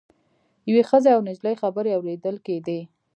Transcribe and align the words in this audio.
یوې 0.69 0.83
ښځې 0.89 1.09
او 1.15 1.21
نجلۍ 1.27 1.55
خبرې 1.61 1.91
اوریدل 1.97 2.35
کیدې. 2.45 2.79